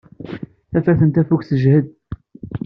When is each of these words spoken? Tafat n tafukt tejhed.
Tafat 0.71 1.01
n 1.05 1.09
tafukt 1.11 1.47
tejhed. 1.49 1.85